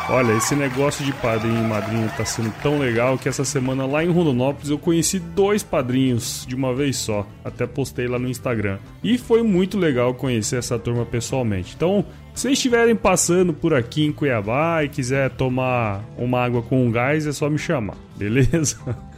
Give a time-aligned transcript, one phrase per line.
[0.09, 4.03] Olha, esse negócio de padrinho e madrinha tá sendo tão legal que essa semana lá
[4.03, 7.26] em Rondonópolis eu conheci dois padrinhos de uma vez só.
[7.46, 8.80] Até postei lá no Instagram.
[9.02, 11.74] E foi muito legal conhecer essa turma pessoalmente.
[11.76, 12.03] Então,
[12.34, 17.26] se vocês estiverem passando por aqui em Cuiabá e quiser tomar uma água com gás,
[17.26, 18.78] é só me chamar, beleza?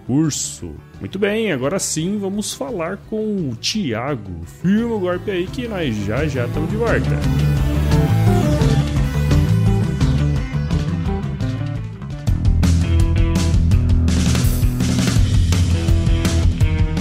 [0.99, 4.45] Muito bem, agora sim vamos falar com o Thiago.
[4.63, 6.99] Firma o golpe aí que nós já já estamos de volta.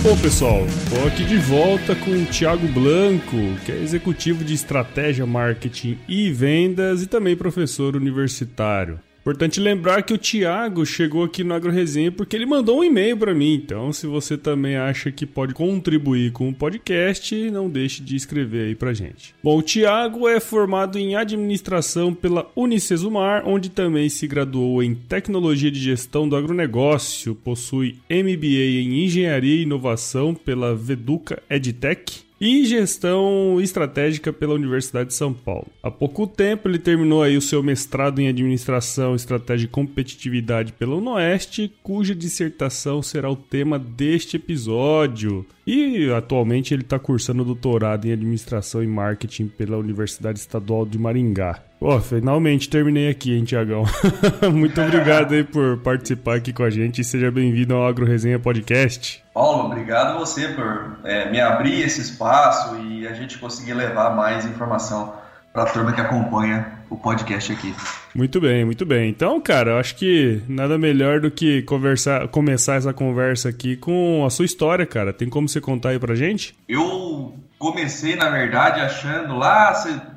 [0.04, 5.26] Bom, pessoal, estou aqui de volta com o Thiago Blanco, que é executivo de estratégia,
[5.26, 9.02] marketing e vendas e também professor universitário.
[9.28, 13.34] Importante lembrar que o Thiago chegou aqui no AgroResenha porque ele mandou um e-mail para
[13.34, 13.56] mim.
[13.56, 18.68] Então, se você também acha que pode contribuir com o podcast, não deixe de escrever
[18.68, 19.36] aí pra gente.
[19.44, 25.70] Bom, o Thiago é formado em administração pela Unicesumar, onde também se graduou em tecnologia
[25.70, 33.60] de gestão do agronegócio, possui MBA em engenharia e inovação pela Veduca EdTech e gestão
[33.60, 35.68] estratégica pela Universidade de São Paulo.
[35.82, 40.96] Há pouco tempo ele terminou aí o seu mestrado em administração, estratégia e competitividade pela
[40.96, 45.46] UNOeste, cuja dissertação será o tema deste episódio.
[45.66, 51.62] E atualmente ele está cursando doutorado em administração e marketing pela Universidade Estadual de Maringá.
[51.80, 53.84] Pô, finalmente terminei aqui, hein, Tiagão?
[54.52, 58.40] Muito obrigado aí por participar aqui com a gente e seja bem-vindo ao Agro Resenha
[58.40, 59.22] Podcast.
[59.38, 64.44] Paulo, obrigado você por é, me abrir esse espaço e a gente conseguir levar mais
[64.48, 65.14] informação
[65.54, 67.72] para a turma que acompanha o podcast aqui.
[68.16, 69.08] Muito bem, muito bem.
[69.08, 74.26] Então, cara, eu acho que nada melhor do que conversar, começar essa conversa aqui com
[74.26, 75.14] a sua história, cara.
[75.14, 76.58] Tem como você contar aí pra gente?
[76.68, 79.72] Eu comecei, na verdade, achando lá,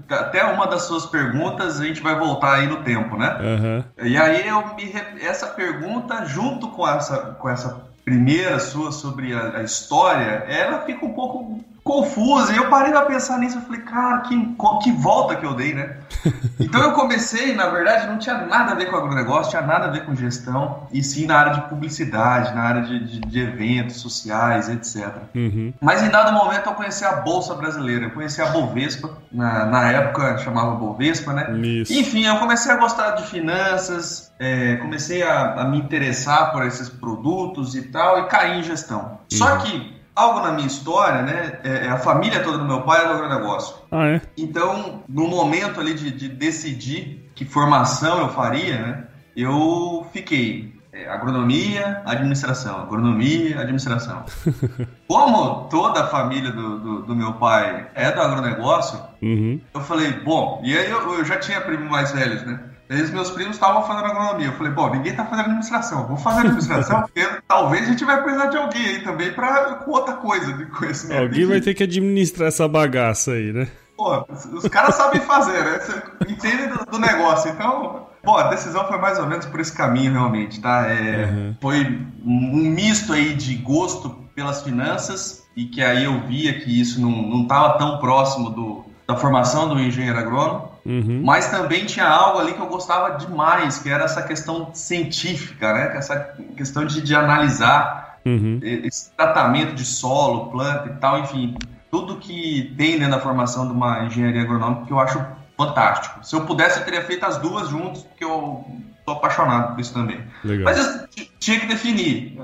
[0.09, 3.37] até uma das suas perguntas a gente vai voltar aí no tempo, né?
[3.39, 4.07] Uhum.
[4.07, 4.91] E aí eu me
[5.21, 11.05] essa pergunta junto com essa com essa primeira sua sobre a, a história, ela fica
[11.05, 12.53] um pouco confusa.
[12.53, 15.75] E eu parei pra pensar nisso e falei, cara, que, que volta que eu dei,
[15.75, 15.97] né?
[16.61, 19.91] Então eu comecei, na verdade, não tinha nada a ver com agronegócio, tinha nada a
[19.91, 23.97] ver com gestão, e sim na área de publicidade, na área de, de, de eventos
[23.97, 25.11] sociais, etc.
[25.35, 25.73] Uhum.
[25.81, 29.91] Mas em dado momento eu conheci a Bolsa Brasileira, eu conheci a Bovespa, na, na
[29.91, 31.51] época chamava Bovespa, né?
[31.59, 31.93] Isso.
[31.95, 36.91] Enfim, eu comecei a gostar de finanças, é, comecei a, a me interessar por esses
[36.91, 39.19] produtos e tal, e caí em gestão.
[39.33, 39.39] Uhum.
[39.39, 41.61] Só que algo na minha história, né?
[41.65, 43.77] É, é, a família toda do meu pai é do agronegócio.
[43.91, 44.21] Ah, é?
[44.37, 49.05] Então, no momento ali de, de decidir que formação eu faria, né?
[49.37, 54.25] Eu fiquei é, agronomia, administração, agronomia, administração.
[55.07, 59.61] Como toda a família do, do, do meu pai é do agronegócio, uhum.
[59.73, 62.61] eu falei, bom, e aí eu, eu já tinha primos mais velhos, né?
[62.91, 64.49] Daí os meus primos estavam fazendo agronomia.
[64.49, 66.09] Eu falei, bom, ninguém tá fazendo administração.
[66.09, 69.93] Vou fazer administração porque talvez a gente vai precisar de alguém aí também para com
[69.93, 71.23] outra coisa de conhecimento.
[71.23, 73.69] Alguém vai ter que administrar essa bagaça aí, né?
[73.97, 75.79] Pô, os caras sabem fazer, né?
[75.79, 77.53] Você entende do, do, negócio.
[77.53, 80.89] Então, pô, a decisão foi mais ou menos por esse caminho, realmente, tá?
[80.89, 81.57] É, uhum.
[81.61, 87.01] Foi um misto aí de gosto pelas finanças e que aí eu via que isso
[87.01, 90.70] não, não tava tão próximo do, da formação do engenheiro agrônomo.
[90.85, 91.23] Uhum.
[91.25, 95.97] Mas também tinha algo ali que eu gostava demais, que era essa questão científica, né?
[95.97, 96.17] Essa
[96.57, 98.61] questão de, de analisar uhum.
[98.63, 101.57] esse tratamento de solo, planta e tal, enfim,
[101.91, 105.25] tudo que tem dentro da formação de uma engenharia agronômica que eu acho
[105.57, 106.25] fantástico.
[106.25, 108.65] Se eu pudesse, eu teria feito as duas juntas, porque eu
[109.05, 110.21] sou apaixonado por isso também.
[110.45, 110.65] Legal.
[110.65, 112.39] Mas eu tinha que definir.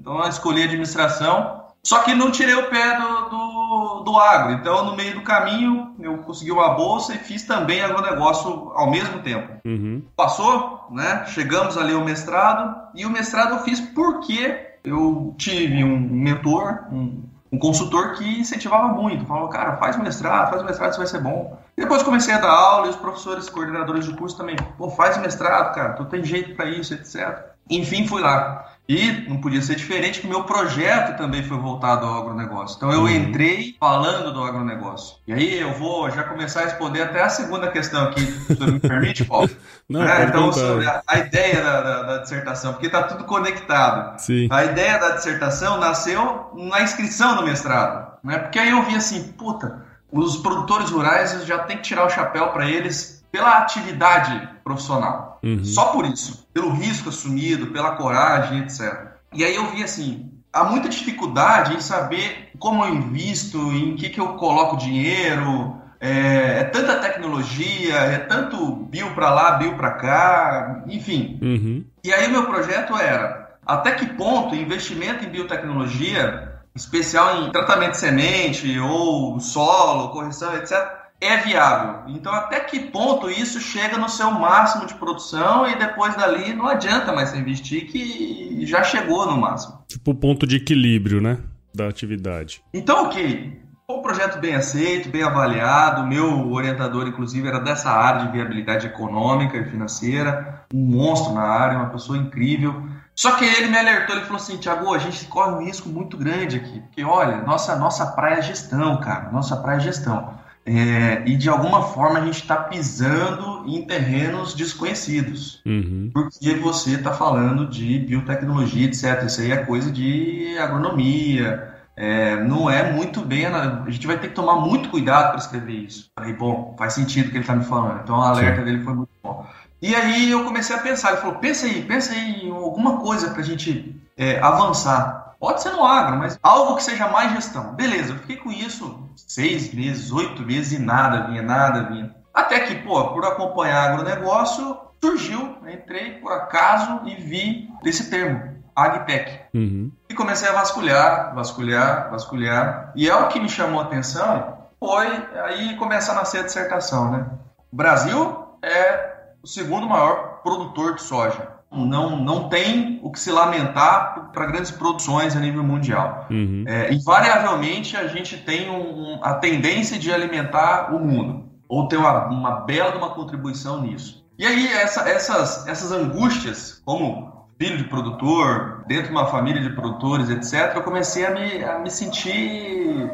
[0.00, 4.52] Então eu escolhi administração só que não tirei o pé do, do, do, agro.
[4.52, 9.18] Então, no meio do caminho, eu consegui uma bolsa e fiz também agronegócio ao mesmo
[9.20, 9.54] tempo.
[9.64, 10.00] Uhum.
[10.16, 11.24] Passou, né?
[11.26, 12.76] Chegamos ali ao mestrado.
[12.94, 18.88] E o mestrado eu fiz porque eu tive um mentor, um, um consultor que incentivava
[18.88, 19.26] muito.
[19.26, 21.58] Falou, cara, faz mestrado, faz mestrado, isso vai ser bom.
[21.76, 25.74] Depois comecei a dar aula e os professores, coordenadores de curso também, pô, faz mestrado,
[25.74, 27.52] cara, tu tem jeito para isso, etc.
[27.70, 28.72] Enfim, fui lá.
[28.88, 32.76] E não podia ser diferente que o meu projeto também foi voltado ao agronegócio.
[32.76, 33.08] Então eu uhum.
[33.08, 35.16] entrei falando do agronegócio.
[35.26, 38.80] E aí eu vou já começar a responder até a segunda questão aqui, se me
[38.80, 39.48] permite, Paulo.
[39.88, 44.18] Não, é, então, sobre a, a ideia da, da, da, dissertação, porque está tudo conectado.
[44.18, 44.48] Sim.
[44.50, 48.18] A ideia da dissertação nasceu na inscrição do mestrado.
[48.24, 48.38] Né?
[48.38, 52.48] Porque aí eu vi assim, puta, os produtores rurais já tem que tirar o chapéu
[52.48, 55.40] para eles pela atividade profissional.
[55.42, 55.64] Uhum.
[55.64, 56.46] Só por isso.
[56.52, 59.12] Pelo risco assumido, pela coragem, etc.
[59.32, 64.10] E aí eu vi assim, há muita dificuldade em saber como eu invisto, em que,
[64.10, 65.80] que eu coloco dinheiro.
[65.98, 71.38] É, é tanta tecnologia, é tanto bio para lá, bio para cá, enfim.
[71.40, 71.84] Uhum.
[72.04, 77.92] E aí o meu projeto era até que ponto investimento em biotecnologia, especial em tratamento
[77.92, 82.02] de semente ou solo, correção, etc., é viável.
[82.08, 86.66] Então, até que ponto isso chega no seu máximo de produção e depois dali não
[86.66, 89.84] adianta mais investir, que já chegou no máximo.
[89.86, 91.38] Tipo o ponto de equilíbrio, né?
[91.72, 92.60] Da atividade.
[92.74, 93.62] Então, ok.
[93.86, 96.06] Foi um projeto bem aceito, bem avaliado.
[96.06, 100.64] Meu orientador, inclusive, era dessa área de viabilidade econômica e financeira.
[100.74, 102.82] Um monstro na área, uma pessoa incrível.
[103.14, 106.16] Só que ele me alertou, ele falou assim, Tiago, a gente corre um risco muito
[106.16, 106.80] grande aqui.
[106.80, 109.30] Porque, olha, nossa, nossa praia é gestão, cara.
[109.30, 110.40] Nossa praia é gestão.
[110.64, 115.60] É, e de alguma forma a gente está pisando em terrenos desconhecidos.
[115.66, 116.10] Uhum.
[116.12, 119.24] Porque você está falando de biotecnologia, etc.
[119.26, 121.68] Isso aí é coisa de agronomia.
[121.96, 123.44] É, não é muito bem.
[123.46, 126.10] A gente vai ter que tomar muito cuidado para escrever isso.
[126.14, 128.00] Falei, bom, faz sentido o que ele está me falando.
[128.02, 128.64] Então o alerta Sim.
[128.64, 129.46] dele foi muito bom.
[129.82, 131.10] E aí eu comecei a pensar.
[131.10, 135.34] Ele falou: pensa aí, pensa aí em alguma coisa para a gente é, avançar.
[135.40, 137.74] Pode ser no agro, mas algo que seja mais gestão.
[137.74, 142.14] Beleza, eu fiquei com isso seis meses, oito meses e nada vinha, nada vinha.
[142.32, 148.40] Até que, pô, por acompanhar agronegócio, surgiu, entrei por acaso e vi esse termo,
[148.74, 149.40] agtech.
[149.52, 149.90] Uhum.
[150.08, 152.92] E comecei a vasculhar, vasculhar, vasculhar.
[152.94, 155.06] E é o que me chamou a atenção foi
[155.44, 157.26] aí começa a nascer a dissertação, né?
[157.72, 159.11] O Brasil é
[159.42, 164.70] o segundo maior produtor de soja não, não tem o que se lamentar para grandes
[164.70, 166.26] produções a nível mundial.
[166.30, 166.64] Uhum.
[166.66, 172.26] É, invariavelmente, a gente tem um, a tendência de alimentar o mundo, ou ter uma,
[172.26, 174.22] uma bela uma contribuição nisso.
[174.38, 179.70] E aí, essa, essas, essas angústias, como filho de produtor, dentro de uma família de
[179.70, 183.10] produtores, etc., eu comecei a me, a me sentir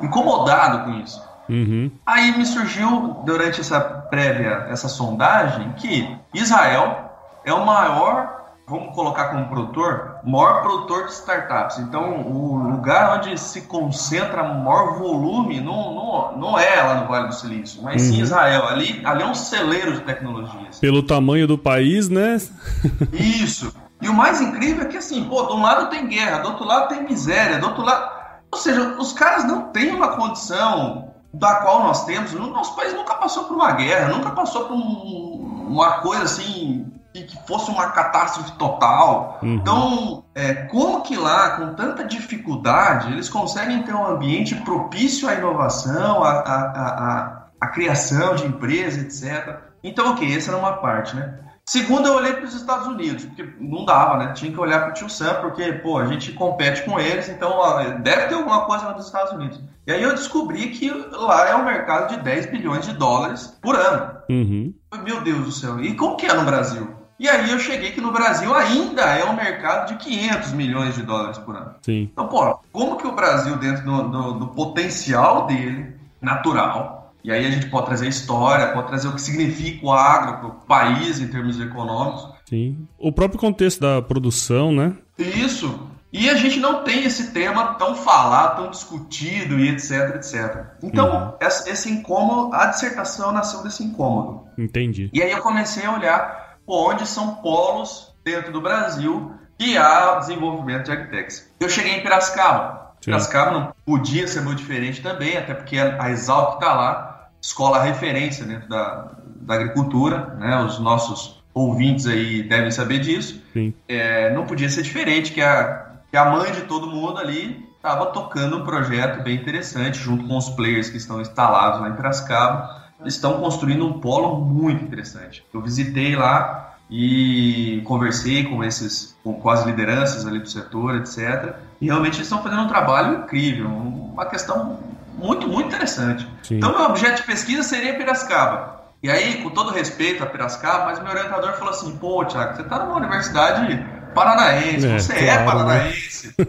[0.00, 1.29] incomodado com isso.
[1.50, 1.90] Uhum.
[2.06, 7.10] Aí me surgiu, durante essa prévia, essa sondagem, que Israel
[7.44, 11.78] é o maior, vamos colocar como produtor, maior produtor de startups.
[11.78, 17.28] Então, o lugar onde se concentra maior volume não, não, não é lá no Vale
[17.28, 18.08] do Silício, mas uhum.
[18.12, 18.68] sim Israel.
[18.68, 20.78] Ali, ali é um celeiro de tecnologias.
[20.78, 22.36] Pelo tamanho do país, né?
[23.12, 23.74] Isso.
[24.00, 26.64] E o mais incrível é que, assim, pô, de um lado tem guerra, do outro
[26.64, 28.20] lado tem miséria, do outro lado.
[28.52, 32.32] Ou seja, os caras não têm uma condição da qual nós temos.
[32.34, 36.86] O nosso país nunca passou por uma guerra, nunca passou por um, uma coisa assim
[37.12, 39.38] que fosse uma catástrofe total.
[39.42, 39.54] Uhum.
[39.54, 45.34] Então, é, como que lá, com tanta dificuldade, eles conseguem ter um ambiente propício à
[45.34, 49.58] inovação, à, à, à, à criação de empresas, etc.
[49.82, 51.38] Então, ok, essa era uma parte, né?
[51.70, 54.32] Segundo, eu olhei para os Estados Unidos, porque não dava, né?
[54.32, 57.48] Tinha que olhar para o Tio Sam, porque, pô, a gente compete com eles, então
[57.52, 59.60] ó, deve ter alguma coisa lá nos Estados Unidos.
[59.86, 63.76] E aí eu descobri que lá é um mercado de 10 bilhões de dólares por
[63.76, 64.16] ano.
[64.28, 64.74] Uhum.
[65.04, 65.78] Meu Deus do céu.
[65.78, 66.92] E como que é no Brasil?
[67.20, 71.02] E aí eu cheguei que no Brasil ainda é um mercado de 500 milhões de
[71.02, 71.76] dólares por ano.
[71.82, 72.10] Sim.
[72.12, 77.46] Então, pô, como que o Brasil, dentro do, do, do potencial dele, natural, e aí
[77.46, 81.20] a gente pode trazer história, pode trazer o que significa o agro para o país
[81.20, 82.28] em termos econômicos.
[82.48, 82.88] Sim.
[82.98, 84.96] O próprio contexto da produção, né?
[85.18, 85.88] Isso.
[86.12, 90.66] E a gente não tem esse tema tão falado, tão discutido e etc, etc.
[90.82, 91.48] Então, uhum.
[91.66, 94.44] esse incômodo, a dissertação nasceu desse incômodo.
[94.58, 95.08] Entendi.
[95.12, 100.86] E aí eu comecei a olhar onde são polos dentro do Brasil que há desenvolvimento
[100.86, 101.52] de agtechs.
[101.60, 102.79] Eu cheguei em Piracicaba.
[103.00, 103.06] Sim.
[103.06, 108.44] Piracicaba não podia ser muito diferente também, até porque a Exalc está lá, escola referência
[108.44, 110.62] dentro da, da agricultura, né?
[110.62, 113.42] Os nossos ouvintes aí devem saber disso.
[113.88, 118.06] É, não podia ser diferente, que a, que a mãe de todo mundo ali estava
[118.06, 122.80] tocando um projeto bem interessante, junto com os players que estão instalados lá em Piracicaba
[123.06, 125.42] estão construindo um polo muito interessante.
[125.54, 131.54] Eu visitei lá e conversei com esses com, com as lideranças ali do setor, etc.
[131.80, 134.78] E realmente eles estão fazendo um trabalho incrível, uma questão
[135.16, 136.26] muito, muito interessante.
[136.42, 136.56] Sim.
[136.56, 138.80] Então, meu objeto de pesquisa seria Piracicaba.
[139.02, 142.64] E aí, com todo respeito a Piracicaba, mas meu orientador falou assim: pô, Tiago, você
[142.64, 146.34] tá numa universidade paranaense, é, você é claro, é paranaense.
[146.38, 146.46] Né?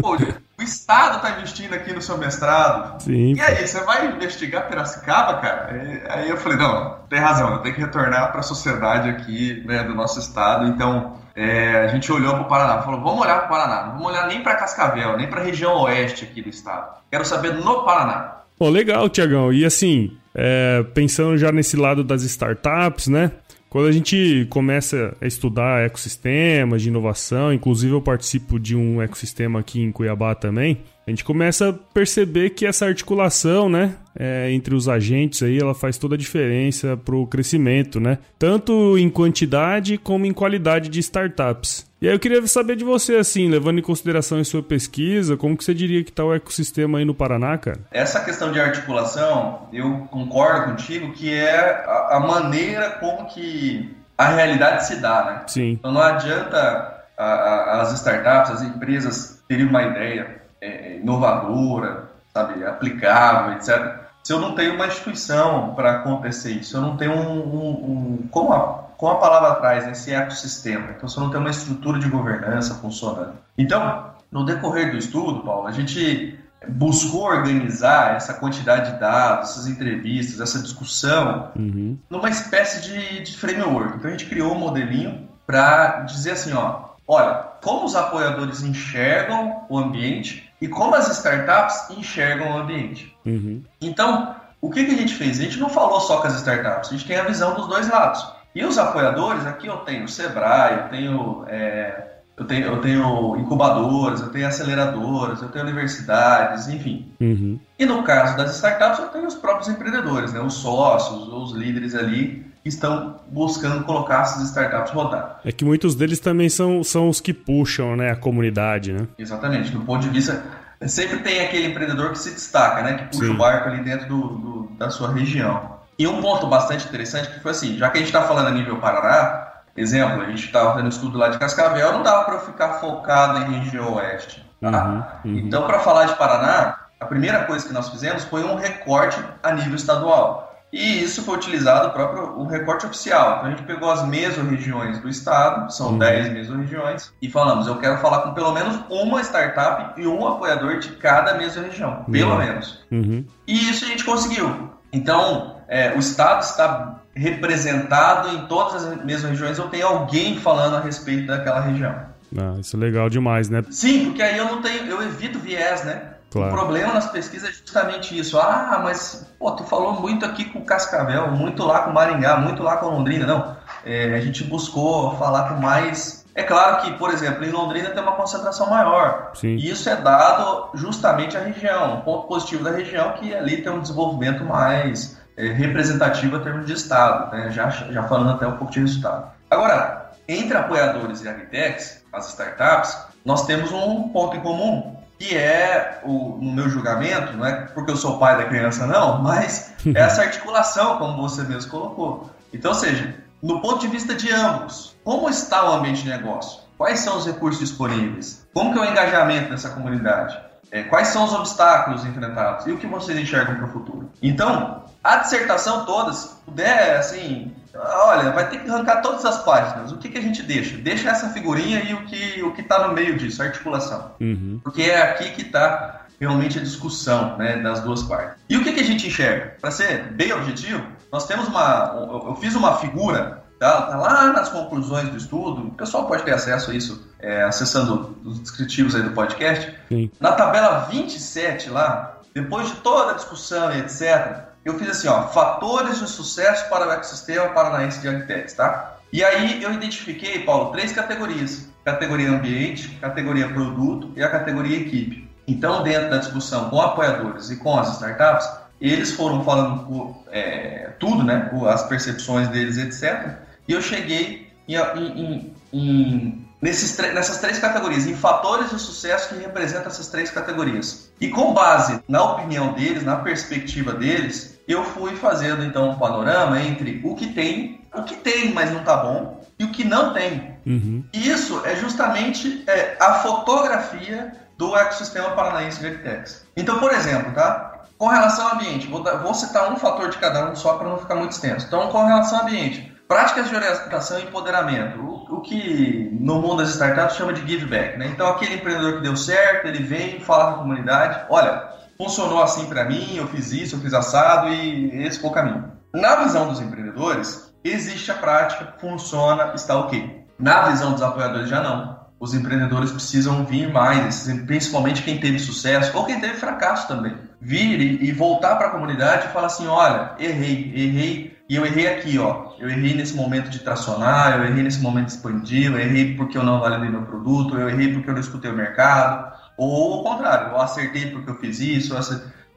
[0.00, 3.02] Pô, o Estado está investindo aqui no seu mestrado.
[3.02, 3.34] Sim.
[3.34, 6.02] E aí, você vai investigar Piracicaba, cara?
[6.10, 9.82] Aí eu falei, não, tem razão, eu tenho que retornar para a sociedade aqui né,
[9.82, 10.66] do nosso Estado.
[10.66, 13.92] Então, é, a gente olhou para o Paraná, falou, vamos olhar para o Paraná, não
[13.94, 16.96] vamos olhar nem para Cascavel, nem para a região oeste aqui do Estado.
[17.10, 18.36] Quero saber no Paraná.
[18.56, 19.52] Pô, legal, Tiagão.
[19.52, 23.32] E assim, é, pensando já nesse lado das startups, né?
[23.74, 29.58] Quando a gente começa a estudar ecossistemas de inovação, inclusive eu participo de um ecossistema
[29.58, 34.76] aqui em Cuiabá também, a gente começa a perceber que essa articulação, né, é, entre
[34.76, 38.18] os agentes aí, ela faz toda a diferença para o crescimento, né?
[38.38, 41.84] Tanto em quantidade como em qualidade de startups.
[42.04, 45.56] E aí eu queria saber de você, assim, levando em consideração a sua pesquisa, como
[45.56, 47.78] que você diria que está o ecossistema aí no Paraná, cara?
[47.90, 54.28] Essa questão de articulação, eu concordo contigo que é a, a maneira como que a
[54.28, 55.42] realidade se dá, né?
[55.46, 55.70] Sim.
[55.70, 62.66] Então não adianta a, a, as startups, as empresas terem uma ideia é, inovadora, sabe,
[62.66, 64.04] aplicável, etc.
[64.22, 67.70] Se eu não tenho uma instituição para acontecer isso, se eu não tenho um, um,
[67.70, 71.98] um como, a, como a palavra atrás, esse ecossistema, então eu não tenho uma estrutura
[71.98, 73.34] de governança funcionando.
[73.56, 79.66] Então, no decorrer do estudo, Paulo, a gente buscou organizar essa quantidade de dados, essas
[79.66, 81.98] entrevistas, essa discussão, uhum.
[82.08, 83.96] numa espécie de, de framework.
[83.96, 89.64] Então a gente criou um modelinho para dizer assim, ó, olha, como os apoiadores enxergam
[89.68, 93.14] o ambiente e como as startups enxergam o ambiente.
[93.24, 93.62] Uhum.
[93.80, 95.38] Então, o que, que a gente fez?
[95.38, 97.88] A gente não falou só com as startups, a gente tem a visão dos dois
[97.88, 98.26] lados.
[98.54, 102.04] E os apoiadores, aqui eu tenho Sebrae, eu tenho, é,
[102.36, 107.12] eu tenho, eu tenho incubadoras, eu tenho aceleradoras, eu tenho universidades, enfim.
[107.20, 107.58] Uhum.
[107.78, 111.96] E no caso das startups, eu tenho os próprios empreendedores, né, os sócios, os líderes
[111.96, 115.40] ali estão buscando colocar essas startups rodar.
[115.44, 119.06] É que muitos deles também são, são os que puxam né, a comunidade, né?
[119.18, 119.70] Exatamente.
[119.70, 120.42] Do ponto de vista.
[120.86, 122.94] Sempre tem aquele empreendedor que se destaca, né?
[122.94, 123.34] Que puxa Sim.
[123.34, 125.78] o barco ali dentro do, do, da sua região.
[125.98, 128.50] E um ponto bastante interessante que foi assim, já que a gente está falando a
[128.50, 132.40] nível Paraná, exemplo, a gente estava fazendo estudo lá de Cascavel, não dava para eu
[132.40, 134.44] ficar focado em região oeste.
[134.60, 134.84] Tá?
[135.24, 135.38] Uhum, uhum.
[135.38, 139.52] Então, para falar de Paraná, a primeira coisa que nós fizemos foi um recorte a
[139.52, 140.54] nível estadual.
[140.72, 143.36] E isso foi utilizado o próprio o recorte oficial.
[143.36, 145.98] Então a gente pegou as mesorregiões do estado, são uhum.
[145.98, 150.80] 10 mesorregiões, e falamos, eu quero falar com pelo menos uma startup e um apoiador
[150.80, 152.38] de cada mesorregião, pelo uhum.
[152.38, 152.84] menos.
[152.90, 153.24] Uhum.
[153.46, 154.72] E isso a gente conseguiu.
[154.92, 160.80] Então, é, o estado está representado em todas as mesorregiões, eu tenho alguém falando a
[160.80, 161.94] respeito daquela região.
[162.36, 163.62] Ah, isso é legal demais, né?
[163.70, 166.14] Sim, porque aí eu não tenho, eu evito viés, né?
[166.34, 166.52] Claro.
[166.52, 168.36] O problema nas pesquisas é justamente isso.
[168.40, 172.76] Ah, mas pô, tu falou muito aqui com Cascavel, muito lá com Maringá, muito lá
[172.78, 173.24] com Londrina.
[173.24, 176.24] Não, é, a gente buscou falar com mais.
[176.34, 179.30] É claro que, por exemplo, em Londrina tem uma concentração maior.
[179.34, 179.54] Sim.
[179.54, 181.98] E isso é dado justamente à região.
[181.98, 186.40] Um ponto positivo da região é que ali tem um desenvolvimento mais é, representativo em
[186.40, 187.50] termos de Estado, né?
[187.50, 189.32] já, já falando até um pouco de resultado.
[189.50, 196.00] Agora, entre apoiadores e agritechs, as startups, nós temos um ponto em comum, que é,
[196.04, 199.98] o, no meu julgamento, não é porque eu sou pai da criança, não, mas é
[199.98, 202.30] essa articulação, como você mesmo colocou.
[202.52, 206.62] Então, ou seja, no ponto de vista de ambos, como está o ambiente de negócio?
[206.76, 208.46] Quais são os recursos disponíveis?
[208.52, 210.38] Como que é o engajamento dessa comunidade?
[210.70, 212.66] É, quais são os obstáculos enfrentados?
[212.66, 214.10] E o que vocês enxergam para o futuro?
[214.20, 219.92] Então, a dissertação toda, se puder, assim, olha, vai ter que arrancar todas as páginas.
[219.92, 220.78] O que, que a gente deixa?
[220.78, 224.12] Deixa essa figurinha e o que o que está no meio disso, a articulação.
[224.18, 224.60] Uhum.
[224.64, 228.42] Porque é aqui que está realmente a discussão né, das duas partes.
[228.48, 229.56] E o que, que a gente enxerga?
[229.60, 231.94] Para ser bem objetivo, nós temos uma.
[232.26, 236.32] Eu fiz uma figura, tá, tá, lá nas conclusões do estudo, o pessoal pode ter
[236.32, 239.74] acesso a isso é, acessando os descritivos aí do podcast.
[239.88, 240.10] Sim.
[240.18, 245.28] Na tabela 27 lá, depois de toda a discussão e etc., eu fiz assim, ó,
[245.28, 248.96] fatores de sucesso para o ecossistema paranaense de Agtechs, tá?
[249.12, 251.68] E aí eu identifiquei, Paulo, três categorias.
[251.84, 255.28] Categoria ambiente, categoria produto e a categoria equipe.
[255.46, 258.48] Então, dentro da discussão com apoiadores e com as startups,
[258.80, 261.50] eles foram falando é, tudo, né?
[261.68, 263.36] As percepções deles, etc.
[263.68, 269.36] E eu cheguei em, em, em, nesses, nessas três categorias, em fatores de sucesso que
[269.36, 271.10] representam essas três categorias.
[271.20, 276.60] E com base na opinião deles, na perspectiva deles, eu fui fazendo então um panorama
[276.60, 280.12] entre o que tem, o que tem, mas não tá bom, e o que não
[280.12, 280.56] tem.
[280.66, 281.04] Uhum.
[281.12, 286.46] Isso é justamente é, a fotografia do ecossistema paranaense de Arquitex.
[286.56, 287.84] Então, por exemplo, tá?
[287.98, 290.98] Com relação ao ambiente, vou, vou citar um fator de cada um só para não
[290.98, 291.66] ficar muito extenso.
[291.66, 296.58] Então, com relação ao ambiente, práticas de orientação e empoderamento, o, o, que no mundo
[296.58, 297.96] das startups chama de give back.
[297.98, 298.08] Né?
[298.08, 302.66] Então, aquele empreendedor que deu certo, ele vem, fala com a comunidade: olha, funcionou assim
[302.66, 305.72] para mim, eu fiz isso, eu fiz assado e esse foi o caminho.
[305.94, 310.24] Na visão dos empreendedores, existe a prática, funciona, está ok.
[310.38, 311.94] Na visão dos apoiadores, já não.
[312.18, 317.14] Os empreendedores precisam vir mais, principalmente quem teve sucesso ou quem teve fracasso também.
[317.40, 321.86] Vir e, voltar para a comunidade e falar assim: olha, errei, errei, e eu errei
[321.86, 322.54] aqui, ó.
[322.58, 326.38] Eu errei nesse momento de tracionar, eu errei nesse momento de expandir, eu errei porque
[326.38, 330.02] eu não validei meu produto, eu errei porque eu não escutei o mercado, ou o
[330.02, 331.94] contrário, eu acertei porque eu fiz isso.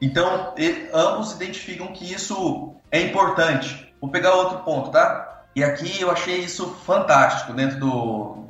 [0.00, 0.54] Então,
[0.92, 3.92] ambos identificam que isso é importante.
[4.00, 5.44] Vou pegar outro ponto, tá?
[5.54, 8.46] E aqui eu achei isso fantástico dentro do,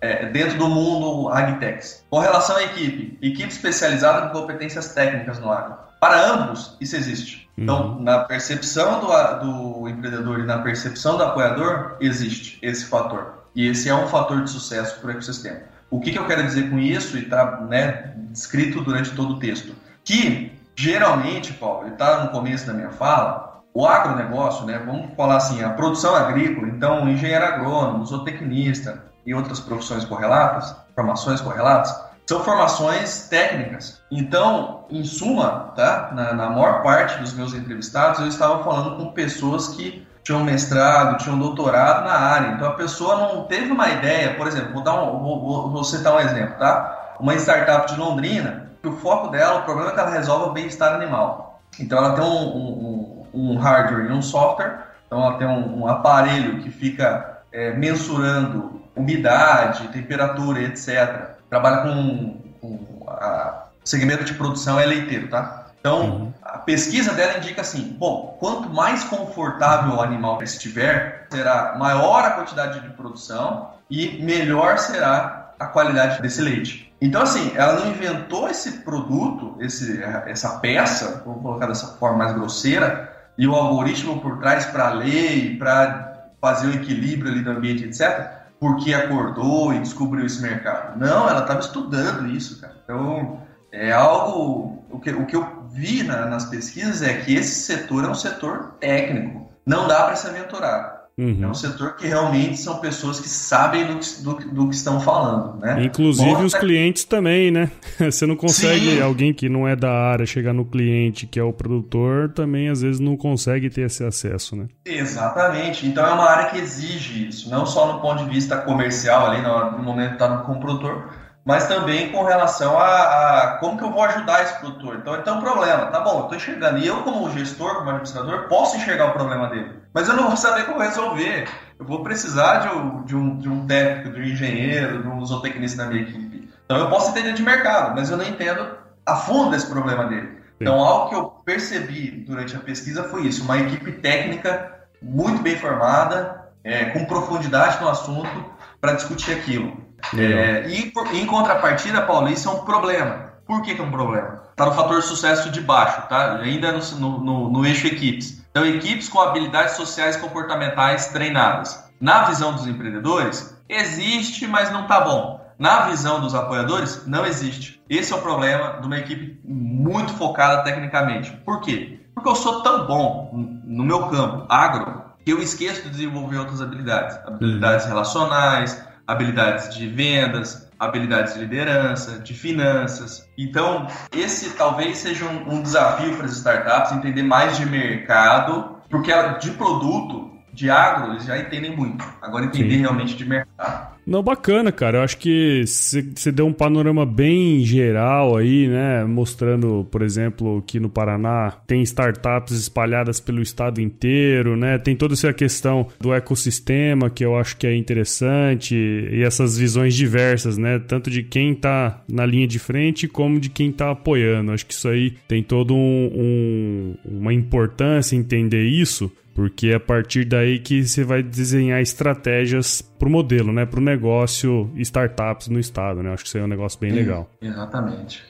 [0.00, 2.04] é, dentro do mundo agtex.
[2.08, 5.76] Com relação à equipe, equipe especializada com competências técnicas no agro.
[6.00, 7.50] Para ambos, isso existe.
[7.58, 8.02] Então, uhum.
[8.02, 9.08] na percepção do,
[9.40, 13.44] do empreendedor e na percepção do apoiador, existe esse fator.
[13.54, 15.60] E esse é um fator de sucesso para o ecossistema.
[15.90, 19.38] O que, que eu quero dizer com isso, e está né, descrito durante todo o
[19.40, 19.74] texto?
[20.04, 25.36] Que, geralmente, Paulo, e está no começo da minha fala, o agronegócio, né, vamos falar
[25.36, 31.92] assim, a produção agrícola, então, engenheiro agrônomo, zootecnista e outras profissões correlatas, formações correlatas,
[32.24, 34.00] são formações técnicas.
[34.08, 39.12] Então, em suma, tá, na, na maior parte dos meus entrevistados, eu estava falando com
[39.12, 42.48] pessoas que tinham mestrado, tinham doutorado na área.
[42.54, 45.84] Então a pessoa não teve uma ideia, por exemplo, vou, dar um, vou, vou, vou
[45.84, 47.16] citar um exemplo, tá?
[47.18, 50.52] Uma startup de Londrina, que o foco dela, o problema é que ela resolve o
[50.52, 51.60] bem-estar animal.
[51.78, 55.86] Então ela tem um, um, um, hardware e um software, então ela tem um, um
[55.86, 61.36] aparelho que fica é, mensurando umidade, temperatura, etc.
[61.48, 65.59] Trabalha com, com a segmento de produção é leiteiro, tá?
[65.80, 72.22] Então, a pesquisa dela indica assim: bom, quanto mais confortável o animal estiver, será maior
[72.24, 76.92] a quantidade de produção e melhor será a qualidade desse leite.
[77.00, 82.32] Então, assim, ela não inventou esse produto, esse, essa peça, vou colocar dessa forma mais
[82.32, 87.84] grosseira, e o algoritmo por trás para ler, para fazer o equilíbrio ali do ambiente,
[87.84, 90.98] etc., porque acordou e descobriu esse mercado.
[90.98, 92.74] Não, ela estava estudando isso, cara.
[92.84, 93.40] Então,
[93.72, 94.84] é algo.
[94.90, 98.14] O que, o que eu vi na, nas pesquisas é que esse setor é um
[98.14, 99.48] setor técnico.
[99.64, 101.00] Não dá para se aventurar.
[101.20, 101.38] Uhum.
[101.42, 105.60] É um setor que realmente são pessoas que sabem do, do, do que estão falando,
[105.60, 105.84] né?
[105.84, 107.70] Inclusive Bom, os clientes também, né?
[108.00, 109.02] Você não consegue, Sim.
[109.02, 112.80] alguém que não é da área, chegar no cliente, que é o produtor, também às
[112.80, 114.66] vezes não consegue ter esse acesso, né?
[114.86, 115.86] Exatamente.
[115.86, 119.42] Então é uma área que exige isso, não só no ponto de vista comercial, ali
[119.42, 121.10] no momento que está com o produtor,
[121.50, 124.98] mas também com relação a, a, como que eu vou ajudar esse produtor.
[125.00, 128.46] Então, então um problema, tá bom, eu estou enxergando, e eu como gestor, como administrador,
[128.46, 131.48] posso enxergar o problema dele, mas eu não vou saber como resolver.
[131.76, 135.26] Eu vou precisar de um, de um, de um técnico, de um engenheiro, de um
[135.26, 136.48] zootecnista na minha equipe.
[136.64, 138.68] Então eu posso entender de mercado, mas eu não entendo
[139.04, 140.38] a fundo esse problema dele.
[140.60, 145.56] Então algo que eu percebi durante a pesquisa foi isso, uma equipe técnica muito bem
[145.56, 148.44] formada, é, com profundidade no assunto,
[148.80, 149.89] para discutir aquilo.
[150.16, 153.30] É, e em contrapartida, Paulo, isso é um problema.
[153.46, 154.42] Por que, que é um problema?
[154.50, 156.36] Está no fator sucesso de baixo, tá?
[156.36, 158.44] Ainda no, no, no eixo equipes.
[158.50, 161.90] Então, equipes com habilidades sociais e comportamentais treinadas.
[162.00, 165.40] Na visão dos empreendedores, existe, mas não tá bom.
[165.58, 167.82] Na visão dos apoiadores, não existe.
[167.88, 171.30] Esse é o problema de uma equipe muito focada tecnicamente.
[171.44, 172.00] Por quê?
[172.14, 173.30] Porque eu sou tão bom
[173.64, 177.18] no meu campo, agro, que eu esqueço de desenvolver outras habilidades.
[177.26, 177.92] Habilidades uhum.
[177.92, 183.28] relacionais, habilidades de vendas, habilidades de liderança, de finanças.
[183.36, 189.10] Então, esse talvez seja um, um desafio para as startups entender mais de mercado, porque
[189.40, 192.04] de produto, de agro, eles já entendem muito.
[192.22, 192.80] Agora, entender Sim.
[192.82, 193.96] realmente de mercado.
[194.10, 194.98] Não, bacana, cara.
[194.98, 199.04] Eu acho que você deu um panorama bem geral aí, né?
[199.04, 204.78] Mostrando, por exemplo, que no Paraná tem startups espalhadas pelo estado inteiro, né?
[204.78, 209.94] Tem toda essa questão do ecossistema que eu acho que é interessante e essas visões
[209.94, 210.80] diversas, né?
[210.80, 214.50] Tanto de quem tá na linha de frente como de quem tá apoiando.
[214.50, 219.80] Acho que isso aí tem todo um, um, uma importância entender isso porque é a
[219.80, 223.64] partir daí que você vai desenhar estratégias para o modelo, né?
[223.64, 226.02] para o negócio startups no estado.
[226.02, 226.12] Né?
[226.12, 227.30] Acho que isso aí é um negócio bem Sim, legal.
[227.40, 228.22] Exatamente.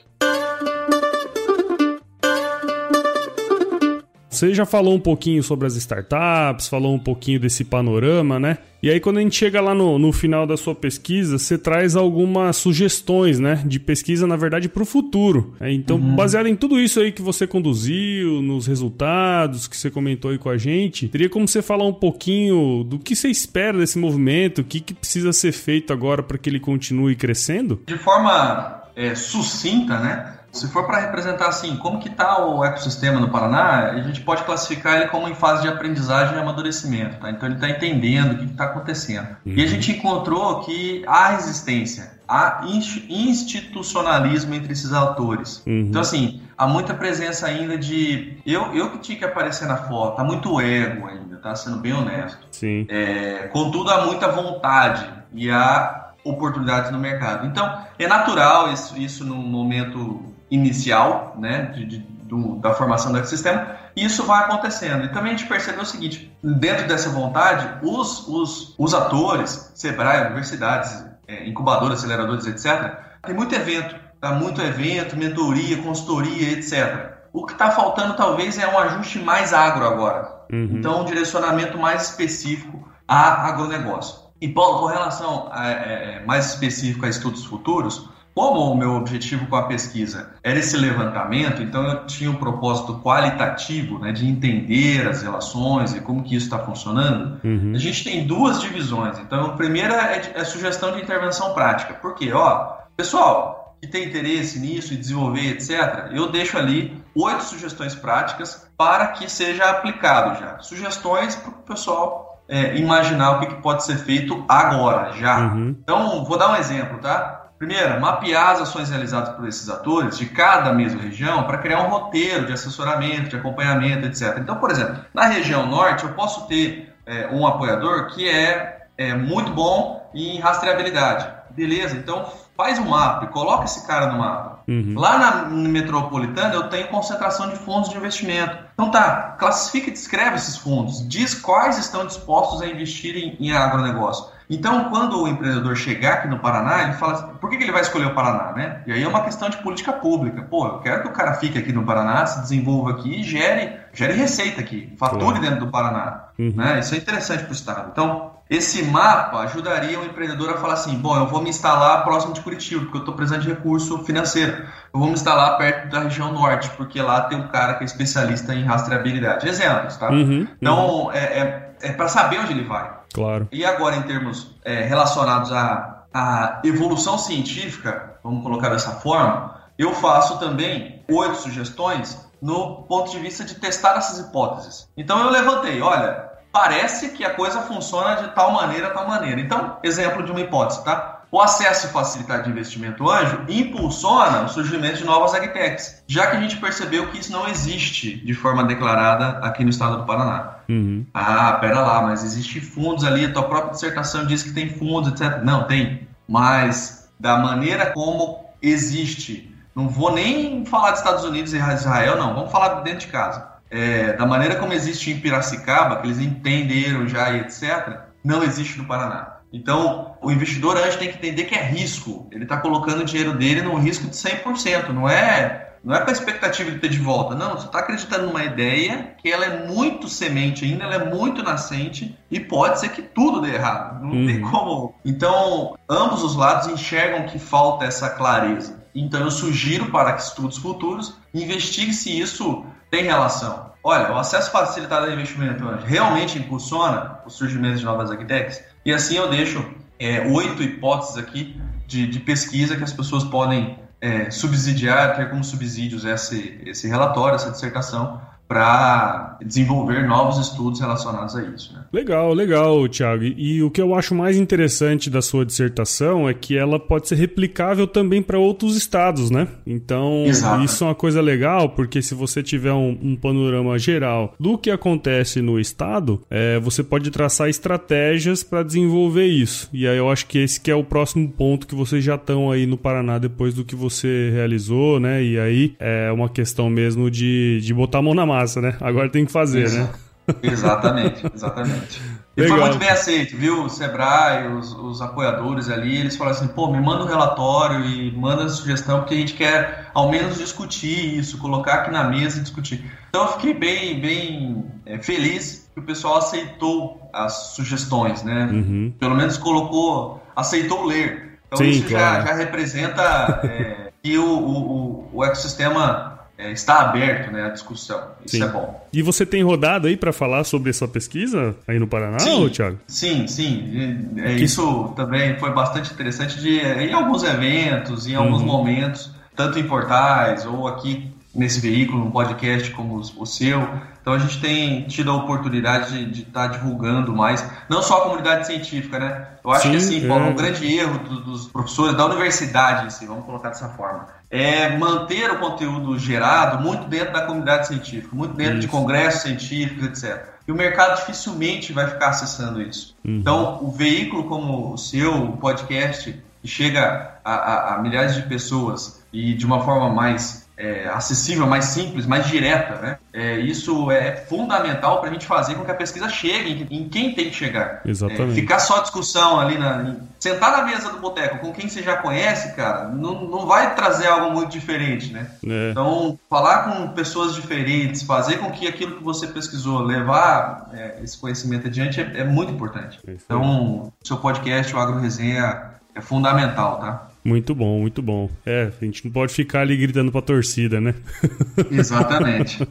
[4.41, 8.57] Você já falou um pouquinho sobre as startups, falou um pouquinho desse panorama, né?
[8.81, 11.95] E aí, quando a gente chega lá no, no final da sua pesquisa, você traz
[11.95, 13.61] algumas sugestões, né?
[13.63, 15.53] De pesquisa, na verdade, para o futuro.
[15.59, 16.15] É, então, uhum.
[16.15, 20.49] baseado em tudo isso aí que você conduziu, nos resultados que você comentou aí com
[20.49, 24.63] a gente, teria como você falar um pouquinho do que você espera desse movimento, o
[24.63, 27.79] que, que precisa ser feito agora para que ele continue crescendo?
[27.85, 30.40] De forma é, sucinta, né?
[30.51, 34.43] Se for para representar assim, como que está o ecossistema no Paraná, a gente pode
[34.43, 37.17] classificar ele como em fase de aprendizagem e amadurecimento.
[37.19, 37.29] Tá?
[37.29, 39.29] Então ele está entendendo o que está acontecendo.
[39.45, 39.53] Uhum.
[39.53, 42.65] E a gente encontrou que há resistência, há
[43.09, 45.63] institucionalismo entre esses autores.
[45.65, 45.85] Uhum.
[45.89, 50.19] Então assim, há muita presença ainda de eu, eu que tinha que aparecer na foto,
[50.19, 52.45] há muito ego ainda, tá sendo bem honesto.
[52.51, 52.85] Sim.
[52.89, 57.47] É, contudo, há muita vontade e há oportunidades no mercado.
[57.47, 63.17] Então, é natural isso, isso no momento inicial né, de, de, do, da formação do
[63.17, 65.05] ecossistema, e isso vai acontecendo.
[65.05, 70.25] E também a gente percebeu o seguinte: dentro dessa vontade, os, os, os atores, Sebrae,
[70.27, 74.33] universidades, é, incubadoras, aceleradores, etc., tem muito evento, tá?
[74.33, 77.11] muito evento, mentoria, consultoria, etc.
[77.33, 80.41] O que está faltando talvez é um ajuste mais agro agora.
[80.51, 80.69] Uhum.
[80.73, 84.19] Então, um direcionamento mais específico a agronegócio.
[84.41, 88.93] E, Paulo, com relação a, é, é mais específico a estudos futuros, como o meu
[88.93, 94.27] objetivo com a pesquisa era esse levantamento, então eu tinha um propósito qualitativo né, de
[94.27, 97.39] entender as relações e como que isso está funcionando.
[97.43, 97.73] Uhum.
[97.75, 99.19] A gente tem duas divisões.
[99.19, 101.93] Então, a primeira é, é sugestão de intervenção prática.
[101.95, 102.31] Por quê?
[102.31, 108.69] Ó, pessoal que tem interesse nisso e desenvolver, etc., eu deixo ali oito sugestões práticas
[108.77, 110.59] para que seja aplicado já.
[110.59, 115.39] Sugestões para o pessoal é, imaginar o que, que, pode ser feito agora, já.
[115.39, 115.75] Uhum.
[115.81, 117.40] Então, vou dar um exemplo, tá?
[117.61, 121.89] Primeiro, mapear as ações realizadas por esses atores de cada mesma região para criar um
[121.89, 124.39] roteiro de assessoramento, de acompanhamento, etc.
[124.39, 129.13] Então, por exemplo, na região norte, eu posso ter é, um apoiador que é, é
[129.13, 131.27] muito bom em rastreabilidade.
[131.51, 134.63] Beleza, então faz um mapa, coloca esse cara no mapa.
[134.67, 134.95] Uhum.
[134.97, 138.57] Lá na metropolitana eu tenho concentração de fundos de investimento.
[138.73, 143.51] Então tá, classifica e descreve esses fundos, diz quais estão dispostos a investir em, em
[143.51, 144.31] agronegócio.
[144.49, 147.71] Então, quando o empreendedor chegar aqui no Paraná, ele fala assim, por que, que ele
[147.71, 148.81] vai escolher o Paraná, né?
[148.85, 150.41] E aí é uma questão de política pública.
[150.41, 153.77] Pô, eu quero que o cara fique aqui no Paraná, se desenvolva aqui e gere,
[153.93, 156.25] gere receita aqui, fature dentro do Paraná.
[156.37, 156.53] Uhum.
[156.55, 156.79] Né?
[156.79, 157.89] Isso é interessante para o Estado.
[157.91, 162.33] Então, esse mapa ajudaria o empreendedor a falar assim, bom, eu vou me instalar próximo
[162.33, 164.65] de Curitiba, porque eu estou precisando de recurso financeiro.
[164.93, 167.85] Eu vou me instalar perto da região norte, porque lá tem um cara que é
[167.85, 169.47] especialista em rastreabilidade.
[169.47, 170.09] Exemplos, tá?
[170.09, 170.45] Uhum.
[170.59, 171.11] Então, uhum.
[171.13, 173.00] é, é, é para saber onde ele vai.
[173.13, 173.47] Claro.
[173.51, 179.93] E agora, em termos é, relacionados à, à evolução científica, vamos colocar dessa forma, eu
[179.93, 184.87] faço também oito sugestões no ponto de vista de testar essas hipóteses.
[184.97, 189.39] Então eu levantei, olha, parece que a coisa funciona de tal maneira, tal maneira.
[189.39, 191.20] Então, exemplo de uma hipótese, tá?
[191.31, 196.41] O acesso facilitado de investimento anjo impulsiona o surgimento de novas agtechs, já que a
[196.41, 200.55] gente percebeu que isso não existe de forma declarada aqui no estado do Paraná.
[200.67, 201.05] Uhum.
[201.13, 205.13] Ah, pera lá, mas existe fundos ali, a tua própria dissertação diz que tem fundos,
[205.13, 205.41] etc.
[205.41, 206.05] Não, tem.
[206.27, 212.33] Mas da maneira como existe, não vou nem falar dos Estados Unidos e Israel, não,
[212.33, 213.51] vamos falar dentro de casa.
[213.69, 218.77] É, da maneira como existe em Piracicaba, que eles entenderam já e etc., não existe
[218.77, 219.40] no Paraná.
[219.51, 222.27] Então, o investidor antes tem que entender que é risco.
[222.31, 224.89] Ele está colocando o dinheiro dele num risco de 100%.
[224.89, 227.35] Não é, não é com a expectativa de ter de volta.
[227.35, 231.43] Não, você está acreditando numa ideia que ela é muito semente ainda, ela é muito
[231.43, 234.01] nascente e pode ser que tudo dê errado.
[234.01, 234.27] Não uhum.
[234.27, 234.95] tem como.
[235.03, 238.81] Então, ambos os lados enxergam que falta essa clareza.
[238.95, 243.71] Então, eu sugiro para que estudos futuros investigue se isso tem relação.
[243.83, 248.63] Olha, o acesso facilitado ao investimento realmente impulsiona o surgimento de novas agtechs?
[248.85, 249.63] E assim eu deixo
[249.99, 255.43] é, oito hipóteses aqui de, de, pesquisa que as pessoas podem é, subsidiar, ter como
[255.43, 258.19] subsídios esse, esse relatório, essa dissertação,
[258.51, 261.73] para desenvolver novos estudos relacionados a isso.
[261.73, 261.85] Né?
[261.93, 263.23] Legal, legal, Thiago.
[263.23, 267.15] E o que eu acho mais interessante da sua dissertação é que ela pode ser
[267.15, 269.47] replicável também para outros estados, né?
[269.65, 270.65] Então, Exato.
[270.65, 274.69] isso é uma coisa legal, porque se você tiver um, um panorama geral do que
[274.69, 279.69] acontece no estado, é, você pode traçar estratégias para desenvolver isso.
[279.71, 282.51] E aí eu acho que esse que é o próximo ponto que vocês já estão
[282.51, 285.23] aí no Paraná depois do que você realizou, né?
[285.23, 288.75] E aí é uma questão mesmo de, de botar a mão na massa massa, né?
[288.81, 289.79] Agora tem que fazer, Isso.
[289.79, 289.89] né?
[290.43, 292.01] Exatamente, exatamente.
[292.37, 292.57] Ele Legal.
[292.57, 293.63] foi muito bem aceito, viu?
[293.63, 298.11] O Sebrae, os, os, apoiadores ali, eles falaram assim, pô, me manda um relatório e
[298.15, 302.41] manda sugestão, porque a gente quer ao menos discutir isso, colocar aqui na mesa e
[302.41, 302.85] discutir.
[303.09, 308.47] Então eu fiquei bem, bem é, feliz que o pessoal aceitou as sugestões, né?
[308.49, 308.93] Uhum.
[308.97, 311.39] Pelo menos colocou, aceitou ler.
[311.47, 312.21] Então Sim, isso claro.
[312.21, 316.10] já, já, representa é, que o, o, o ecossistema
[316.41, 318.01] é, está aberto né, à discussão.
[318.25, 318.43] Isso sim.
[318.43, 318.87] é bom.
[318.91, 322.79] E você tem rodado aí para falar sobre essa pesquisa aí no Paraná, sim, Thiago?
[322.87, 324.09] Sim, sim.
[324.17, 328.47] É, isso também foi bastante interessante de, em alguns eventos, em alguns uhum.
[328.47, 333.67] momentos, tanto em portais ou aqui nesse veículo, um podcast como o seu.
[334.01, 338.01] Então a gente tem tido a oportunidade de estar tá divulgando mais, não só a
[338.01, 339.27] comunidade científica, né?
[339.43, 340.13] Eu acho Sim, que assim, é.
[340.13, 345.39] um grande erro dos professores da universidade, assim, vamos colocar dessa forma, é manter o
[345.39, 348.61] conteúdo gerado muito dentro da comunidade científica, muito dentro isso.
[348.61, 350.25] de congressos científicos, etc.
[350.47, 352.95] E o mercado dificilmente vai ficar acessando isso.
[353.05, 353.17] Uhum.
[353.17, 358.23] Então, o veículo como o seu, o podcast, que chega a, a, a milhares de
[358.23, 362.75] pessoas e de uma forma mais é, acessível, mais simples, mais direta.
[362.75, 362.97] Né?
[363.13, 366.89] É, isso é fundamental para a gente fazer com que a pesquisa chegue em, em
[366.89, 367.81] quem tem que chegar.
[367.85, 368.31] Exatamente.
[368.31, 371.97] É, ficar só discussão ali, na, sentar na mesa do boteco com quem você já
[371.97, 375.11] conhece, cara, não, não vai trazer algo muito diferente.
[375.11, 375.27] Né?
[375.45, 375.71] É.
[375.71, 381.17] Então, falar com pessoas diferentes, fazer com que aquilo que você pesquisou, levar é, esse
[381.17, 382.99] conhecimento adiante é, é muito importante.
[383.07, 387.10] Então, seu podcast, o Agro Resenha, é fundamental, tá?
[387.23, 388.29] Muito bom, muito bom.
[388.45, 390.95] É, a gente não pode ficar ali gritando pra torcida, né?
[391.71, 392.67] Exatamente.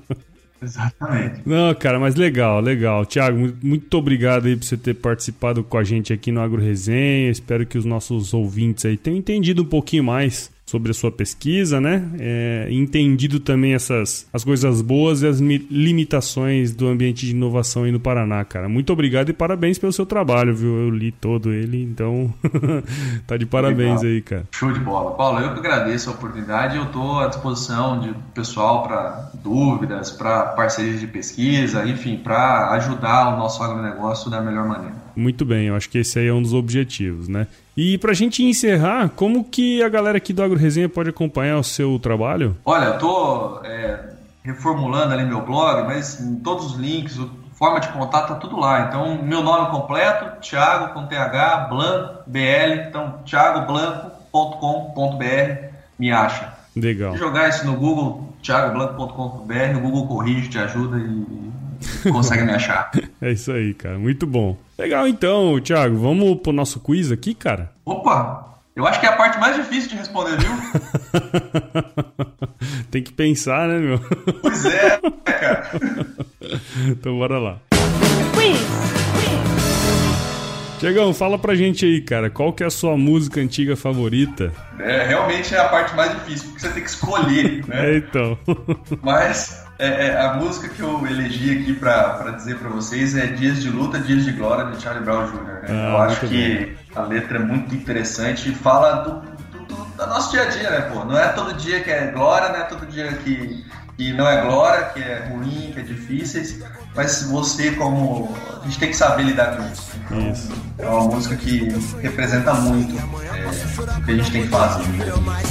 [0.62, 1.40] Exatamente.
[1.46, 3.06] Não, cara, mas legal, legal.
[3.06, 7.30] Tiago, muito obrigado aí por você ter participado com a gente aqui no Agro Resenha.
[7.30, 11.80] Espero que os nossos ouvintes aí tenham entendido um pouquinho mais sobre a sua pesquisa,
[11.80, 12.09] né?
[12.18, 17.90] É, entendido também essas as coisas boas e as limitações do ambiente de inovação aí
[17.90, 18.68] no Paraná, cara.
[18.68, 20.76] Muito obrigado e parabéns pelo seu trabalho, viu?
[20.78, 22.33] Eu li todo ele, então
[23.26, 24.14] tá de parabéns Legal.
[24.14, 24.44] aí, cara.
[24.52, 25.11] Show de bola.
[25.16, 26.76] Paulo, eu que agradeço a oportunidade.
[26.76, 33.35] Eu tô à disposição de pessoal para dúvidas, para parcerias de pesquisa, enfim, para ajudar
[33.35, 34.99] o nosso agronegócio da melhor maneira.
[35.16, 37.46] Muito bem, eu acho que esse aí é um dos objetivos, né?
[37.76, 41.64] E pra gente encerrar, como que a galera aqui do Agro Resenha pode acompanhar o
[41.64, 42.56] seu trabalho?
[42.64, 44.10] Olha, eu tô é,
[44.42, 47.18] reformulando ali meu blog, mas todos os links,
[47.54, 48.86] forma de contato tá tudo lá.
[48.88, 55.68] Então, meu nome completo, Thiago com TH, Blanco, BL, então thiagoblanco.com.br,
[55.98, 56.54] me acha.
[56.74, 57.12] Legal.
[57.12, 61.39] Se jogar isso no Google, thiagoblanco.com.br, o Google corrige, te ajuda e
[62.10, 62.90] consegue me achar.
[63.22, 63.98] É isso aí, cara.
[63.98, 64.56] Muito bom.
[64.78, 65.98] Legal, então, Thiago.
[65.98, 67.70] Vamos pro nosso quiz aqui, cara?
[67.84, 68.46] Opa!
[68.74, 70.50] Eu acho que é a parte mais difícil de responder, viu?
[72.90, 74.00] Tem que pensar, né, meu?
[74.40, 75.70] Pois é, cara.
[76.88, 77.58] então bora lá.
[78.34, 79.19] Quiz!
[80.80, 84.50] Tiagão, fala pra gente aí, cara, qual que é a sua música antiga favorita?
[84.78, 87.90] É, realmente é a parte mais difícil, porque você tem que escolher, né?
[87.90, 88.38] É, então.
[89.02, 93.60] Mas é, é, a música que eu elegi aqui para dizer para vocês é Dias
[93.60, 95.42] de Luta, Dias de Glória, de Charlie Brown Jr.
[95.42, 95.60] Né?
[95.68, 97.02] Ah, eu acho que bom.
[97.02, 100.70] a letra é muito interessante e fala do, do, do, do, nosso dia a dia,
[100.70, 101.04] né, pô?
[101.04, 103.66] Não é todo dia que é glória, não é todo dia que,
[104.00, 106.58] que não é glória, que é ruim, que é difíceis,
[106.96, 109.90] mas você como a gente tem que saber lidar com isso.
[110.06, 110.48] Então, isso.
[110.78, 111.68] É uma música que
[112.00, 114.84] representa muito é, o que a gente tem que fazer.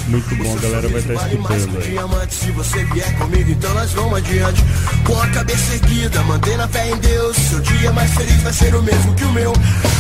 [0.08, 2.32] Muito bom, a galera vai estar escutando aí.
[2.32, 4.64] Se você vier comigo, então nós vamos adiante.
[5.06, 7.38] Com a cabeça erguida, mantendo a fé em Deus.
[7.38, 9.54] Seu dia mais feliz vai ser o mesmo que o meu.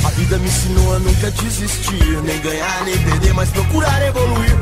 [0.04, 4.58] A vida me ensinou a nunca desistir, nem ganhar, nem perder, mas procurar evoluir.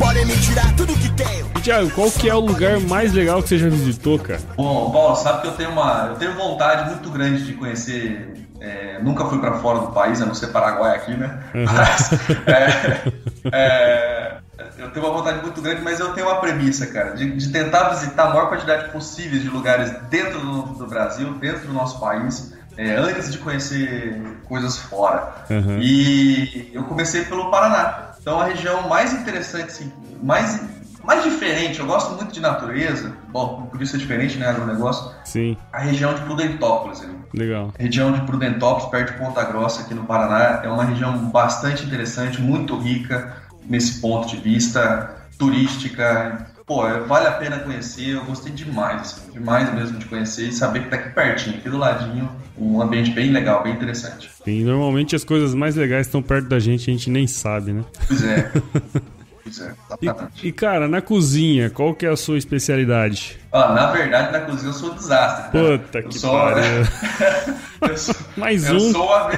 [0.00, 1.46] Podem me tirar tudo que tenho.
[1.58, 4.40] E Thiago, qual que é o lugar mais legal que você já visitou, cara?
[4.56, 8.48] Bom, Paulo, sabe que eu tenho uma, eu tenho vontade muito grande de conhecer.
[8.58, 11.38] É, nunca fui para fora do país, a não ser Paraguai aqui, né?
[11.54, 11.64] Uhum.
[11.66, 12.12] Mas,
[12.48, 13.12] é,
[13.52, 14.36] é,
[14.78, 17.90] eu tenho uma vontade muito grande, mas eu tenho uma premissa, cara, de, de tentar
[17.90, 22.54] visitar a maior quantidade possível de lugares dentro do, do Brasil, dentro do nosso país.
[22.78, 25.44] É, antes de conhecer coisas fora.
[25.50, 25.78] Uhum.
[25.78, 28.09] E eu comecei pelo Paraná.
[28.20, 30.60] Então a região mais interessante, assim, mais
[31.04, 33.12] mais diferente, eu gosto muito de natureza.
[33.32, 34.48] Bom, por isso é diferente, né?
[34.48, 35.10] Agronegócio.
[35.24, 35.56] Sim.
[35.72, 37.00] A região de Prudentópolis.
[37.00, 37.16] Ali.
[37.32, 37.72] Legal.
[37.78, 41.84] A região de Prudentópolis, perto de Ponta Grossa, aqui no Paraná, é uma região bastante
[41.84, 43.34] interessante, muito rica
[43.66, 46.46] nesse ponto de vista turística.
[46.66, 50.84] Pô, vale a pena conhecer, eu gostei demais, assim, demais mesmo de conhecer e saber
[50.84, 52.30] que tá aqui pertinho, aqui do ladinho,
[52.60, 54.30] um ambiente bem legal, bem interessante.
[54.44, 57.84] Sim, normalmente as coisas mais legais estão perto da gente, a gente nem sabe, né?
[58.06, 58.52] Pois é.
[59.46, 60.46] Isso é, exatamente.
[60.46, 63.38] E, e, cara, na cozinha, qual que é a sua especialidade?
[63.50, 65.50] Ah, na verdade, na cozinha eu sou um desastre.
[65.50, 65.78] Cara.
[65.78, 66.30] Puta que sou...
[66.30, 66.84] pariu.
[67.96, 68.14] sou...
[68.36, 68.92] Mais eu um.
[68.92, 69.30] Sou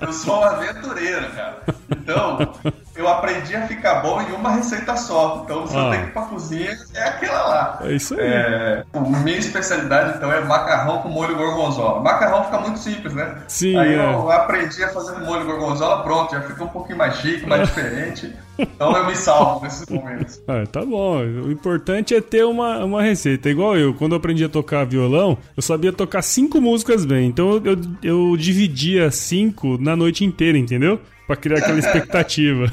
[0.00, 1.62] Eu sou um aventureiro, cara.
[1.90, 2.54] Então,
[3.00, 5.42] eu aprendi a ficar bom em uma receita só.
[5.44, 5.80] Então, se ah.
[5.80, 7.78] eu tenho que ir pra cozinha, é aquela lá.
[7.82, 8.20] É isso aí.
[8.20, 8.84] É...
[9.24, 12.00] Minha especialidade, então, é macarrão com molho gorgonzola.
[12.00, 13.42] Macarrão fica muito simples, né?
[13.48, 13.76] Sim.
[13.76, 13.96] Aí é.
[13.96, 18.32] eu aprendi a fazer molho gorgonzola, pronto, já fica um pouquinho mais chique, mais diferente.
[18.60, 20.40] Então eu me salvo nesses momentos.
[20.50, 21.18] Ah, tá bom.
[21.20, 23.48] O importante é ter uma, uma receita.
[23.48, 27.28] Igual eu, quando eu aprendi a tocar violão, eu sabia tocar cinco músicas bem.
[27.28, 31.00] Então eu, eu dividia cinco na noite inteira, entendeu?
[31.26, 32.70] Pra criar aquela expectativa.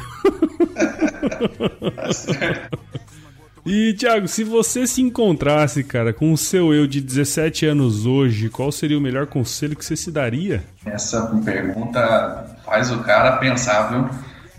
[3.70, 8.50] E, Thiago, se você se encontrasse, cara, com o seu eu de 17 anos hoje,
[8.50, 10.64] qual seria o melhor conselho que você se daria?
[10.86, 14.10] Essa pergunta faz o cara pensar, viu?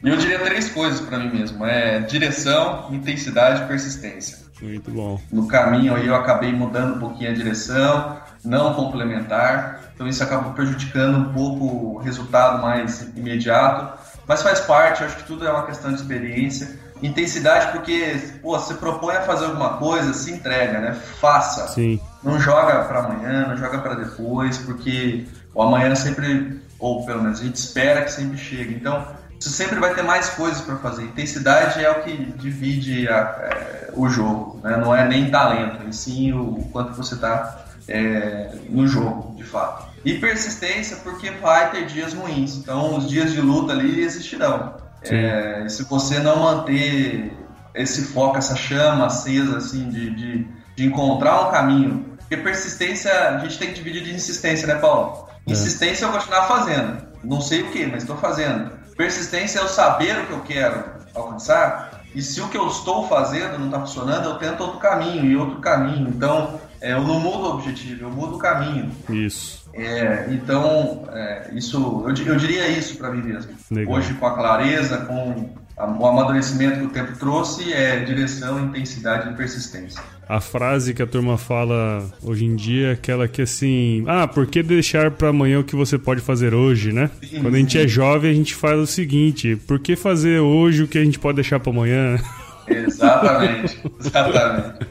[0.05, 4.39] E eu diria três coisas para mim mesmo: é direção, intensidade e persistência.
[4.61, 5.19] Muito bom.
[5.33, 10.53] No caminho aí eu acabei mudando um pouquinho a direção, não complementar, então isso acabou
[10.53, 13.99] prejudicando um pouco o resultado mais imediato,
[14.29, 16.79] mas faz parte, acho que tudo é uma questão de experiência.
[17.03, 20.93] Intensidade porque, pô, você propõe a fazer alguma coisa, se entrega, né?
[21.21, 21.67] Faça.
[21.69, 21.99] Sim.
[22.23, 27.41] Não joga para amanhã, não joga para depois, porque o amanhã sempre, ou pelo menos
[27.41, 28.75] a gente espera que sempre chegue.
[28.75, 29.07] Então,
[29.41, 31.05] você sempre vai ter mais coisas para fazer.
[31.05, 34.77] Intensidade é o que divide a, é, o jogo, né?
[34.77, 39.87] não é nem talento, e sim o quanto você está é, no jogo, de fato.
[40.05, 42.57] E persistência, porque vai ter dias ruins.
[42.57, 44.75] Então, os dias de luta ali existirão.
[45.03, 47.33] É, se você não manter
[47.75, 52.17] esse foco, essa chama acesa, assim, de, de, de, encontrar um caminho.
[52.19, 55.29] Porque persistência, a gente tem que dividir de insistência, né, Paulo?
[55.47, 55.53] É.
[55.53, 57.09] Insistência é eu continuar fazendo.
[57.23, 58.71] Não sei o que, mas estou fazendo.
[58.97, 60.85] Persistência é eu saber o que eu quero
[61.15, 65.25] alcançar, e se o que eu estou fazendo não está funcionando, eu tento outro caminho
[65.25, 66.09] e outro caminho.
[66.09, 68.91] Então, é, eu não mudo o objetivo, eu mudo o caminho.
[69.09, 69.58] Isso.
[69.73, 73.53] É, então, é, isso, eu, eu, diria isso para mim mesmo.
[73.71, 73.95] Legal.
[73.95, 79.35] Hoje, com a clareza, com o amadurecimento que o tempo trouxe, é direção, intensidade e
[79.35, 80.03] persistência.
[80.29, 84.47] A frase que a turma fala hoje em dia é aquela que assim, ah, por
[84.47, 87.11] que deixar para amanhã o que você pode fazer hoje, né?
[87.23, 90.83] Sim, Quando a gente é jovem, a gente faz o seguinte, por que fazer hoje
[90.83, 92.19] o que a gente pode deixar para amanhã?
[92.67, 94.87] Exatamente, exatamente.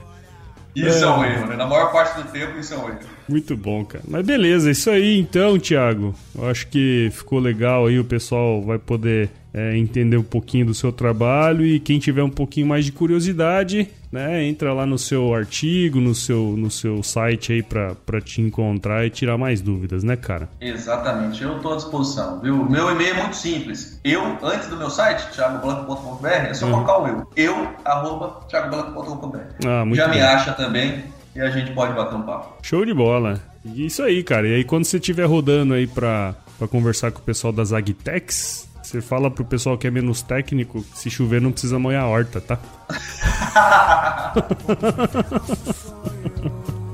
[0.75, 1.07] Isso é.
[1.07, 1.55] é um erro, né?
[1.55, 3.16] Na maior parte do tempo, isso é um erro.
[3.27, 4.03] Muito bom, cara.
[4.07, 6.15] Mas beleza, isso aí então, Thiago.
[6.35, 10.73] Eu acho que ficou legal aí, o pessoal vai poder é, entender um pouquinho do
[10.73, 15.33] seu trabalho e quem tiver um pouquinho mais de curiosidade, né, entra lá no seu
[15.33, 20.15] artigo, no seu, no seu site aí para te encontrar e tirar mais dúvidas, né,
[20.15, 20.47] cara?
[20.61, 22.69] Exatamente, eu estou à disposição, viu?
[22.69, 23.99] Meu e-mail é muito simples.
[24.03, 26.71] Eu, antes do meu site, thiagoblanco.com.br, é só uhum.
[26.73, 27.27] colocar o eu.
[27.35, 29.39] Eu, arroba, thiagoblanco.com.br.
[29.65, 30.19] Ah, muito Já bem.
[30.19, 31.03] me acha também
[31.37, 32.57] e a gente pode bater um papo.
[32.63, 33.39] Show de bola.
[33.63, 34.47] Isso aí, cara.
[34.47, 36.33] E aí quando você estiver rodando aí para
[36.71, 41.11] conversar com o pessoal das Agtex, você fala pro pessoal que é menos técnico, se
[41.11, 42.57] chover não precisa molhar a horta, tá?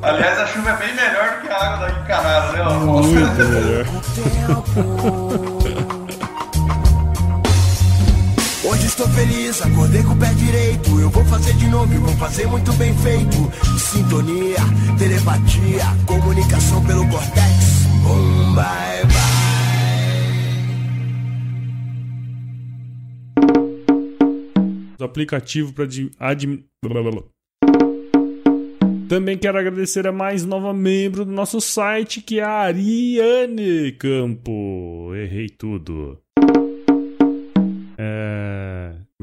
[0.02, 2.64] Aliás, a chuva é bem melhor do que a água da encanada, né?
[2.84, 3.86] Muito melhor.
[8.94, 11.00] Estou feliz, acordei com o pé direito.
[11.00, 13.52] Eu vou fazer de novo e vou fazer muito bem feito.
[13.80, 14.60] Sintonia,
[14.98, 17.88] telepatia, comunicação pelo cortex.
[18.04, 18.64] Boom, bye,
[19.06, 19.44] bye.
[25.04, 25.86] aplicativo para
[26.18, 26.64] admin...
[29.10, 35.14] Também quero agradecer a mais nova membro do nosso site, que é a Ariane Campo.
[35.14, 36.23] Errei tudo.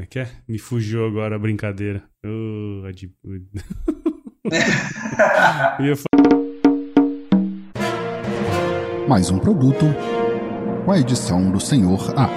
[0.01, 0.29] Como é que é?
[0.49, 2.03] Me fugiu agora a brincadeira.
[2.25, 3.13] Oh, ad...
[9.07, 9.85] mais um produto
[10.87, 12.31] com a edição do Senhor A.